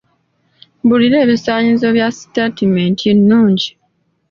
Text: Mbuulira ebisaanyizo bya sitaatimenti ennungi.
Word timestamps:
Mbuulira 0.83 1.17
ebisaanyizo 1.25 1.87
bya 1.95 2.07
sitaatimenti 2.17 3.03
ennungi. 3.13 3.69